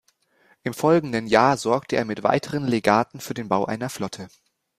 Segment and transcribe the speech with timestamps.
[0.63, 4.29] Im folgenden Jahr sorgte er mit weiteren Legaten für den Bau einer Flotte.